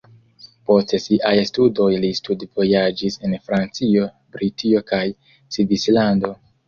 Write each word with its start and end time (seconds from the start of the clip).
Post 0.69 0.93
siaj 1.01 1.33
studoj 1.49 1.89
li 2.05 2.09
studvojaĝis 2.19 3.17
en 3.29 3.35
Francio, 3.51 4.09
Britio 4.37 4.83
kaj 4.93 5.03
Svislando. 5.59 6.33